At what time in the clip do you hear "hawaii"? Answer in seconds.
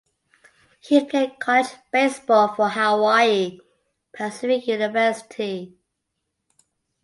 2.69-3.59